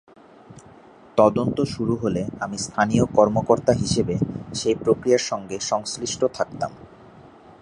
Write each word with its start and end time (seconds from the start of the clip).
তদন্ত 1.17 1.57
শুরু 1.65 1.93
হলে 1.95 2.21
আমি 2.39 2.57
স্থানীয় 2.57 3.05
কর্মকর্তা 3.15 3.73
হিসেবে 3.73 4.15
সেই 4.53 4.75
প্রক্রিয়ার 4.75 5.23
সঙ্গে 5.31 5.57
সংশ্লিষ্ট 5.61 6.21
থাকতাম। 6.33 6.71